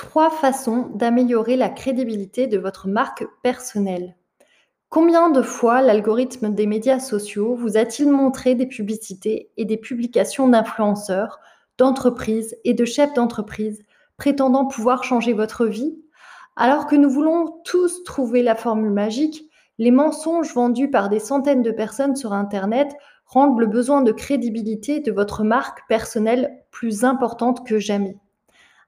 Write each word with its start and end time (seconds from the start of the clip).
Trois 0.00 0.30
façons 0.30 0.88
d'améliorer 0.94 1.56
la 1.56 1.68
crédibilité 1.68 2.46
de 2.46 2.56
votre 2.56 2.88
marque 2.88 3.26
personnelle. 3.42 4.16
Combien 4.88 5.28
de 5.28 5.42
fois 5.42 5.82
l'algorithme 5.82 6.54
des 6.54 6.66
médias 6.66 7.00
sociaux 7.00 7.54
vous 7.54 7.76
a-t-il 7.76 8.10
montré 8.10 8.54
des 8.54 8.64
publicités 8.64 9.50
et 9.58 9.66
des 9.66 9.76
publications 9.76 10.48
d'influenceurs, 10.48 11.38
d'entreprises 11.76 12.56
et 12.64 12.72
de 12.72 12.86
chefs 12.86 13.12
d'entreprise 13.12 13.84
prétendant 14.16 14.64
pouvoir 14.64 15.04
changer 15.04 15.34
votre 15.34 15.66
vie? 15.66 15.98
Alors 16.56 16.86
que 16.86 16.96
nous 16.96 17.10
voulons 17.10 17.60
tous 17.64 18.02
trouver 18.02 18.42
la 18.42 18.54
formule 18.54 18.92
magique, 18.92 19.50
les 19.76 19.90
mensonges 19.90 20.54
vendus 20.54 20.88
par 20.88 21.10
des 21.10 21.20
centaines 21.20 21.62
de 21.62 21.72
personnes 21.72 22.16
sur 22.16 22.32
Internet 22.32 22.90
rendent 23.26 23.60
le 23.60 23.66
besoin 23.66 24.00
de 24.00 24.12
crédibilité 24.12 25.00
de 25.00 25.12
votre 25.12 25.44
marque 25.44 25.86
personnelle 25.88 26.64
plus 26.70 27.04
importante 27.04 27.66
que 27.66 27.78
jamais. 27.78 28.16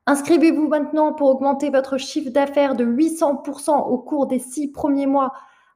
Inscrivez-vous 0.07 0.67
maintenant 0.67 1.13
pour 1.13 1.29
augmenter 1.29 1.71
votre 1.71 1.97
chiffre 1.97 2.31
d'affaires 2.31 2.75
de 2.75 2.85
800% 2.85 3.89
au 3.89 3.99
cours 3.99 4.27
des 4.27 4.41
six 4.41 4.73
premiers 4.73 5.07
mois. 5.07 5.33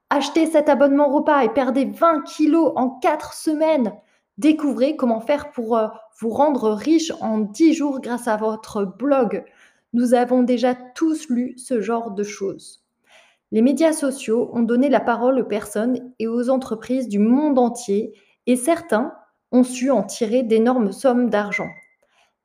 Achetez 0.09 0.47
cet 0.47 0.67
abonnement 0.67 1.09
repas 1.09 1.43
et 1.43 1.49
perdez 1.49 1.85
20 1.85 2.23
kilos 2.23 2.73
en 2.75 2.89
4 2.89 3.33
semaines. 3.33 3.93
Découvrez 4.37 4.97
comment 4.97 5.21
faire 5.21 5.51
pour 5.51 5.77
euh, 5.77 5.87
vous 6.19 6.29
rendre 6.29 6.71
riche 6.71 7.13
en 7.21 7.39
10 7.39 7.73
jours 7.73 8.01
grâce 8.01 8.27
à 8.27 8.35
votre 8.35 8.83
blog. 8.83 9.45
Nous 9.93 10.13
avons 10.13 10.43
déjà 10.43 10.75
tous 10.75 11.29
lu 11.29 11.57
ce 11.57 11.79
genre 11.79 12.11
de 12.11 12.23
choses. 12.23 12.83
Les 13.53 13.61
médias 13.61 13.93
sociaux 13.93 14.49
ont 14.51 14.61
donné 14.61 14.89
la 14.89 14.99
parole 14.99 15.39
aux 15.39 15.45
personnes 15.45 16.13
et 16.19 16.27
aux 16.27 16.49
entreprises 16.49 17.07
du 17.07 17.19
monde 17.19 17.57
entier 17.57 18.13
et 18.45 18.57
certains 18.57 19.13
ont 19.53 19.63
su 19.63 19.89
en 19.89 20.03
tirer 20.03 20.43
d'énormes 20.43 20.91
sommes 20.91 21.29
d'argent. 21.29 21.69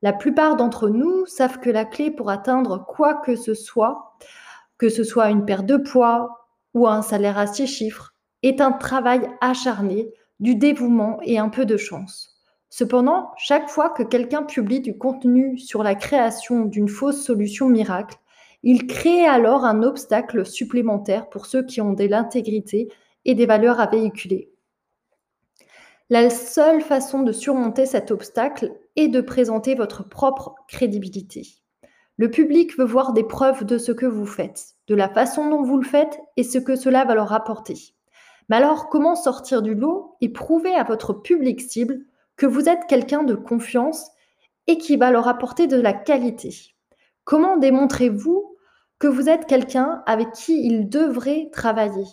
La 0.03 0.13
plupart 0.13 0.57
d'entre 0.57 0.89
nous 0.89 1.27
savent 1.27 1.61
que 1.61 1.71
la 1.71 1.85
clé 1.85 2.11
pour 2.11 2.29
atteindre 2.29 2.85
quoi 2.85 3.15
que 3.15 3.37
ce 3.37 3.55
soit, 3.55 4.17
que 4.77 4.89
ce 4.89 5.05
soit 5.05 5.31
une 5.31 5.45
perte 5.45 5.67
de 5.67 5.77
poids 5.77 6.49
ou 6.75 6.89
un 6.89 7.03
salaire 7.03 7.39
à 7.39 7.47
six 7.47 7.69
chiffres, 7.69 8.13
est 8.43 8.61
un 8.61 8.73
travail 8.73 9.31
acharné, 9.41 10.13
du 10.41 10.57
dévouement 10.57 11.21
et 11.23 11.39
un 11.39 11.49
peu 11.49 11.65
de 11.65 11.77
chance. 11.77 12.37
Cependant, 12.69 13.31
chaque 13.37 13.69
fois 13.69 13.91
que 13.91 14.03
quelqu'un 14.03 14.43
publie 14.43 14.81
du 14.81 14.99
contenu 14.99 15.57
sur 15.57 15.85
la 15.85 15.95
création 15.95 16.65
d'une 16.65 16.89
fausse 16.89 17.23
solution 17.23 17.69
miracle, 17.69 18.17
il 18.65 18.89
crée 18.89 19.25
alors 19.25 19.65
un 19.65 19.85
obstacle 19.85 20.45
supplémentaire 20.45 21.29
pour 21.29 21.47
ceux 21.47 21.65
qui 21.65 21.81
ont 21.81 21.93
de 21.93 22.05
l'intégrité 22.05 22.89
et 23.25 23.37
des 23.37 23.47
valeurs 23.47 23.79
à 23.79 23.87
véhiculer. 23.87 24.51
La 26.11 26.29
seule 26.29 26.81
façon 26.81 27.23
de 27.23 27.31
surmonter 27.31 27.87
cet 27.87 28.11
obstacle 28.11 28.73
est 28.97 29.09
de 29.09 29.21
présenter 29.21 29.75
votre 29.75 30.09
propre 30.09 30.55
crédibilité. 30.69 31.47
Le 32.19 32.31
public 32.31 32.77
veut 32.79 32.85
voir 32.85 33.13
des 33.13 33.25
preuves 33.25 33.65
de 33.65 33.79
ce 33.79 33.93
que 33.93 34.07
vous 34.07 34.27
faites, 34.27 34.75
de 34.87 34.95
la 34.95 35.09
façon 35.09 35.49
dont 35.49 35.63
vous 35.63 35.79
le 35.79 35.87
faites 35.87 36.21
et 36.37 36.45
ce 36.45 36.59
que 36.59 36.77
cela 36.77 37.05
va 37.05 37.15
leur 37.15 37.33
apporter. 37.33 37.95
Mais 38.49 38.57
alors, 38.57 38.89
comment 38.89 39.15
sortir 39.15 39.63
du 39.63 39.75
lot 39.75 40.17
et 40.21 40.29
prouver 40.29 40.75
à 40.75 40.85
votre 40.85 41.15
public 41.15 41.61
cible 41.61 42.05
que 42.37 42.47
vous 42.47 42.69
êtes 42.69 42.87
quelqu'un 42.87 43.23
de 43.23 43.35
confiance 43.35 44.11
et 44.67 44.79
qui 44.79 44.97
va 44.97 45.11
leur 45.11 45.29
apporter 45.29 45.67
de 45.67 45.81
la 45.81 45.93
qualité? 45.93 46.75
Comment 47.25 47.57
démontrez-vous 47.57 48.57
que 48.99 49.07
vous 49.07 49.29
êtes 49.29 49.47
quelqu'un 49.47 50.03
avec 50.07 50.33
qui 50.33 50.67
ils 50.67 50.89
devraient 50.89 51.49
travailler? 51.53 52.07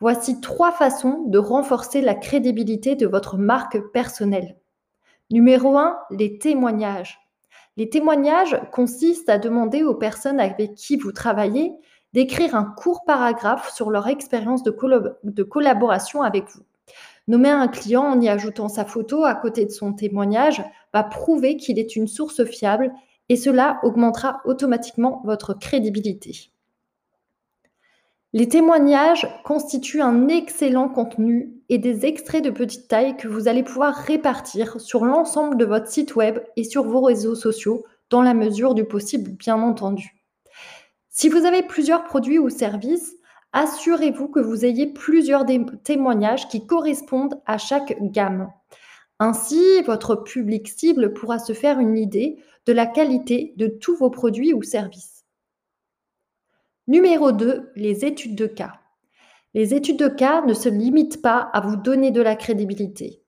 Voici 0.00 0.40
trois 0.40 0.70
façons 0.70 1.24
de 1.26 1.38
renforcer 1.38 2.00
la 2.00 2.14
crédibilité 2.14 2.94
de 2.94 3.06
votre 3.06 3.36
marque 3.36 3.78
personnelle. 3.92 4.57
Numéro 5.30 5.76
1, 5.76 5.98
les 6.10 6.38
témoignages. 6.38 7.20
Les 7.76 7.90
témoignages 7.90 8.58
consistent 8.72 9.28
à 9.28 9.36
demander 9.36 9.82
aux 9.82 9.94
personnes 9.94 10.40
avec 10.40 10.74
qui 10.74 10.96
vous 10.96 11.12
travaillez 11.12 11.74
d'écrire 12.14 12.54
un 12.54 12.64
court 12.64 13.04
paragraphe 13.04 13.70
sur 13.74 13.90
leur 13.90 14.08
expérience 14.08 14.62
de, 14.62 14.74
de, 15.24 15.42
collaboration 15.42 16.22
avec 16.22 16.48
vous. 16.48 16.62
Nommer 17.26 17.50
un 17.50 17.68
client 17.68 18.04
en 18.04 18.20
y 18.22 18.28
ajoutant 18.30 18.70
sa 18.70 18.86
photo 18.86 19.24
à 19.24 19.34
côté 19.34 19.66
de 19.66 19.70
son 19.70 19.92
témoignage 19.92 20.64
va 20.94 21.04
prouver 21.04 21.58
qu'il 21.58 21.78
est 21.78 21.94
une 21.94 22.08
source 22.08 22.46
fiable 22.46 22.90
et 23.28 23.36
cela 23.36 23.80
augmentera 23.82 24.40
automatiquement 24.46 25.20
votre 25.26 25.52
crédibilité. 25.52 26.50
Les 28.34 28.46
témoignages 28.46 29.26
constituent 29.42 30.02
un 30.02 30.28
excellent 30.28 30.90
contenu 30.90 31.54
et 31.70 31.78
des 31.78 32.04
extraits 32.04 32.44
de 32.44 32.50
petite 32.50 32.86
taille 32.86 33.16
que 33.16 33.26
vous 33.26 33.48
allez 33.48 33.62
pouvoir 33.62 33.94
répartir 33.94 34.78
sur 34.82 35.06
l'ensemble 35.06 35.56
de 35.56 35.64
votre 35.64 35.88
site 35.88 36.14
web 36.14 36.38
et 36.56 36.64
sur 36.64 36.84
vos 36.84 37.00
réseaux 37.00 37.34
sociaux 37.34 37.86
dans 38.10 38.20
la 38.20 38.34
mesure 38.34 38.74
du 38.74 38.84
possible, 38.84 39.30
bien 39.30 39.62
entendu. 39.62 40.22
Si 41.08 41.30
vous 41.30 41.46
avez 41.46 41.62
plusieurs 41.62 42.04
produits 42.04 42.38
ou 42.38 42.50
services, 42.50 43.16
assurez-vous 43.54 44.28
que 44.28 44.40
vous 44.40 44.66
ayez 44.66 44.86
plusieurs 44.86 45.46
témoignages 45.82 46.48
qui 46.48 46.66
correspondent 46.66 47.40
à 47.46 47.56
chaque 47.56 47.96
gamme. 48.02 48.52
Ainsi, 49.20 49.62
votre 49.86 50.16
public 50.16 50.68
cible 50.68 51.14
pourra 51.14 51.38
se 51.38 51.54
faire 51.54 51.78
une 51.78 51.96
idée 51.96 52.36
de 52.66 52.74
la 52.74 52.84
qualité 52.84 53.54
de 53.56 53.68
tous 53.68 53.96
vos 53.96 54.10
produits 54.10 54.52
ou 54.52 54.62
services. 54.62 55.17
Numéro 56.88 57.32
2, 57.32 57.72
les 57.76 58.06
études 58.06 58.34
de 58.34 58.46
cas. 58.46 58.72
Les 59.52 59.74
études 59.74 59.98
de 59.98 60.08
cas 60.08 60.40
ne 60.40 60.54
se 60.54 60.70
limitent 60.70 61.20
pas 61.20 61.50
à 61.52 61.60
vous 61.60 61.76
donner 61.76 62.12
de 62.12 62.22
la 62.22 62.34
crédibilité. 62.34 63.20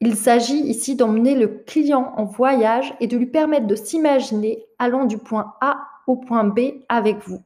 Il 0.00 0.16
s'agit 0.16 0.60
ici 0.60 0.96
d'emmener 0.96 1.34
le 1.34 1.48
client 1.48 2.14
en 2.16 2.24
voyage 2.24 2.94
et 3.00 3.06
de 3.06 3.18
lui 3.18 3.26
permettre 3.26 3.66
de 3.66 3.74
s'imaginer 3.74 4.64
allant 4.78 5.04
du 5.04 5.18
point 5.18 5.52
A 5.60 5.76
au 6.06 6.16
point 6.16 6.44
B 6.44 6.80
avec 6.88 7.18
vous. 7.28 7.42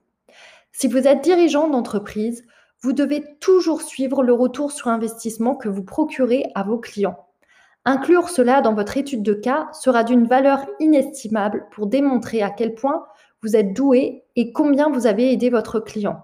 Si 0.70 0.86
vous 0.86 1.08
êtes 1.08 1.24
dirigeant 1.24 1.69
d'entreprise, 1.69 2.44
vous 2.80 2.92
devez 2.92 3.25
toujours 3.40 3.82
suivre 3.82 4.22
le 4.22 4.34
retour 4.34 4.70
sur 4.70 4.86
investissement 4.86 5.56
que 5.56 5.69
vous 5.69 5.82
procurez 5.82 6.44
à 6.54 6.62
vos 6.62 6.78
clients. 6.78 7.26
Inclure 7.84 8.28
cela 8.28 8.60
dans 8.60 8.75
votre 8.75 8.96
étude 8.96 9.25
de 9.25 9.34
cas 9.34 9.69
sera 9.72 10.04
d'une 10.04 10.28
valeur 10.28 10.66
inestimable 10.78 11.66
pour 11.72 11.88
démontrer 11.88 12.42
à 12.42 12.50
quel 12.50 12.76
point 12.76 13.06
vous 13.43 13.56
êtes 13.56 13.72
doué 13.72 14.25
et 14.37 14.53
combien 14.53 14.91
vous 14.91 15.06
avez 15.06 15.32
aidé 15.32 15.50
votre 15.50 15.81
client. 15.81 16.22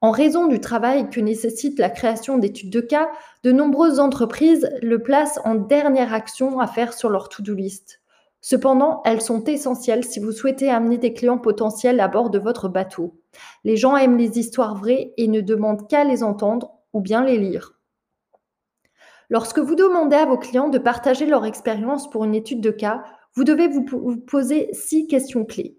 En 0.00 0.10
raison 0.10 0.46
du 0.46 0.60
travail 0.60 1.08
que 1.10 1.20
nécessite 1.20 1.78
la 1.78 1.90
création 1.90 2.38
d'études 2.38 2.70
de 2.70 2.80
cas, 2.80 3.08
de 3.42 3.52
nombreuses 3.52 3.98
entreprises 3.98 4.70
le 4.82 5.02
placent 5.02 5.40
en 5.44 5.54
dernière 5.54 6.12
action 6.12 6.60
à 6.60 6.66
faire 6.66 6.92
sur 6.92 7.08
leur 7.08 7.28
to-do 7.28 7.54
list. 7.54 8.00
Cependant, 8.40 9.02
elles 9.04 9.22
sont 9.22 9.42
essentielles 9.44 10.04
si 10.04 10.20
vous 10.20 10.32
souhaitez 10.32 10.70
amener 10.70 10.98
des 10.98 11.14
clients 11.14 11.38
potentiels 11.38 11.98
à 11.98 12.08
bord 12.08 12.30
de 12.30 12.38
votre 12.38 12.68
bateau. 12.68 13.18
Les 13.64 13.76
gens 13.76 13.96
aiment 13.96 14.18
les 14.18 14.38
histoires 14.38 14.76
vraies 14.76 15.14
et 15.16 15.28
ne 15.28 15.40
demandent 15.40 15.88
qu'à 15.88 16.04
les 16.04 16.22
entendre 16.22 16.72
ou 16.92 17.00
bien 17.00 17.24
les 17.24 17.38
lire. 17.38 17.72
Lorsque 19.28 19.58
vous 19.58 19.74
demandez 19.74 20.16
à 20.16 20.26
vos 20.26 20.38
clients 20.38 20.68
de 20.68 20.78
partager 20.78 21.26
leur 21.26 21.44
expérience 21.44 22.08
pour 22.08 22.24
une 22.24 22.34
étude 22.34 22.60
de 22.60 22.70
cas, 22.70 23.02
vous 23.34 23.44
devez 23.44 23.66
vous 23.66 23.84
poser 24.18 24.68
six 24.72 25.08
questions 25.08 25.44
clés. 25.44 25.76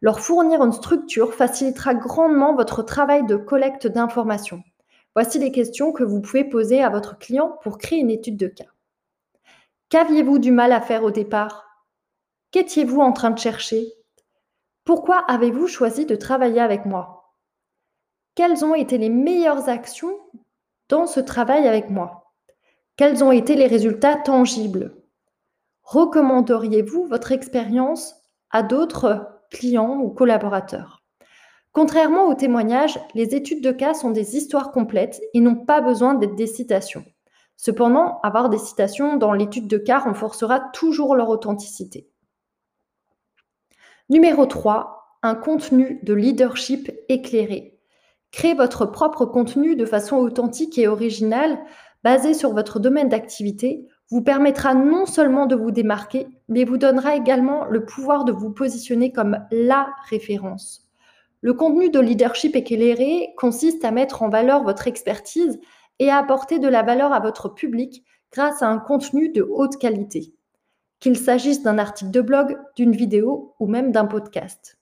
Leur 0.00 0.20
fournir 0.20 0.62
une 0.62 0.72
structure 0.72 1.34
facilitera 1.34 1.94
grandement 1.94 2.54
votre 2.54 2.82
travail 2.82 3.24
de 3.26 3.36
collecte 3.36 3.86
d'informations. 3.86 4.62
Voici 5.14 5.38
les 5.38 5.50
questions 5.50 5.92
que 5.92 6.04
vous 6.04 6.20
pouvez 6.20 6.44
poser 6.44 6.82
à 6.82 6.90
votre 6.90 7.18
client 7.18 7.58
pour 7.62 7.78
créer 7.78 8.00
une 8.00 8.10
étude 8.10 8.36
de 8.36 8.48
cas. 8.48 8.66
Qu'aviez-vous 9.88 10.38
du 10.38 10.50
mal 10.50 10.72
à 10.72 10.80
faire 10.80 11.04
au 11.04 11.10
départ? 11.10 11.66
Qu'étiez-vous 12.50 13.00
en 13.00 13.12
train 13.12 13.30
de 13.30 13.38
chercher? 13.38 13.92
Pourquoi 14.84 15.18
avez-vous 15.28 15.66
choisi 15.66 16.06
de 16.06 16.16
travailler 16.16 16.60
avec 16.60 16.84
moi? 16.84 17.34
Quelles 18.34 18.64
ont 18.64 18.74
été 18.74 18.98
les 18.98 19.08
meilleures 19.08 19.68
actions 19.68 20.18
dans 20.88 21.06
ce 21.06 21.20
travail 21.20 21.66
avec 21.66 21.88
moi? 21.88 22.34
Quels 22.96 23.24
ont 23.24 23.32
été 23.32 23.56
les 23.56 23.66
résultats 23.66 24.16
tangibles? 24.16 24.94
Recommanderiez-vous 25.82 27.06
votre 27.06 27.32
expérience 27.32 28.14
à 28.50 28.62
d'autres 28.62 29.35
clients 29.50 30.00
ou 30.00 30.10
collaborateurs. 30.10 31.02
Contrairement 31.72 32.28
aux 32.28 32.34
témoignages, 32.34 32.98
les 33.14 33.34
études 33.34 33.62
de 33.62 33.70
cas 33.70 33.92
sont 33.92 34.10
des 34.10 34.36
histoires 34.36 34.72
complètes 34.72 35.20
et 35.34 35.40
n'ont 35.40 35.56
pas 35.56 35.80
besoin 35.80 36.14
d'être 36.14 36.34
des 36.34 36.46
citations. 36.46 37.04
Cependant, 37.56 38.18
avoir 38.22 38.48
des 38.48 38.58
citations 38.58 39.16
dans 39.16 39.32
l'étude 39.32 39.68
de 39.68 39.78
cas 39.78 39.98
renforcera 39.98 40.60
toujours 40.72 41.14
leur 41.14 41.28
authenticité. 41.28 42.08
Numéro 44.08 44.46
3, 44.46 45.18
un 45.22 45.34
contenu 45.34 46.00
de 46.02 46.14
leadership 46.14 46.92
éclairé. 47.08 47.78
Créez 48.30 48.54
votre 48.54 48.86
propre 48.86 49.26
contenu 49.26 49.76
de 49.76 49.84
façon 49.84 50.16
authentique 50.16 50.78
et 50.78 50.88
originale, 50.88 51.58
basé 52.04 52.34
sur 52.34 52.52
votre 52.52 52.78
domaine 52.78 53.08
d'activité 53.08 53.86
vous 54.10 54.22
permettra 54.22 54.74
non 54.74 55.06
seulement 55.06 55.46
de 55.46 55.56
vous 55.56 55.72
démarquer, 55.72 56.28
mais 56.48 56.64
vous 56.64 56.76
donnera 56.76 57.16
également 57.16 57.64
le 57.64 57.84
pouvoir 57.84 58.24
de 58.24 58.32
vous 58.32 58.50
positionner 58.50 59.12
comme 59.12 59.38
la 59.50 59.88
référence. 60.08 60.88
Le 61.40 61.54
contenu 61.54 61.90
de 61.90 62.00
leadership 62.00 62.56
éclairé 62.56 63.34
consiste 63.36 63.84
à 63.84 63.90
mettre 63.90 64.22
en 64.22 64.28
valeur 64.28 64.62
votre 64.62 64.86
expertise 64.86 65.58
et 65.98 66.10
à 66.10 66.18
apporter 66.18 66.58
de 66.58 66.68
la 66.68 66.82
valeur 66.82 67.12
à 67.12 67.20
votre 67.20 67.48
public 67.48 68.04
grâce 68.32 68.62
à 68.62 68.68
un 68.68 68.78
contenu 68.78 69.30
de 69.30 69.42
haute 69.42 69.76
qualité, 69.78 70.34
qu'il 71.00 71.16
s'agisse 71.16 71.62
d'un 71.62 71.78
article 71.78 72.10
de 72.10 72.20
blog, 72.20 72.58
d'une 72.76 72.92
vidéo 72.92 73.54
ou 73.60 73.66
même 73.66 73.92
d'un 73.92 74.06
podcast. 74.06 74.78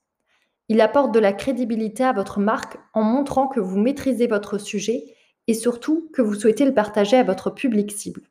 Il 0.67 0.81
apporte 0.81 1.13
de 1.13 1.19
la 1.19 1.33
crédibilité 1.33 2.03
à 2.03 2.13
votre 2.13 2.39
marque 2.39 2.77
en 2.93 3.03
montrant 3.03 3.47
que 3.47 3.59
vous 3.59 3.77
maîtrisez 3.77 4.27
votre 4.27 4.57
sujet 4.57 5.03
et 5.47 5.53
surtout 5.53 6.09
que 6.13 6.21
vous 6.21 6.33
souhaitez 6.33 6.65
le 6.65 6.73
partager 6.73 7.17
à 7.17 7.23
votre 7.23 7.51
public 7.51 7.91
cible. 7.91 8.21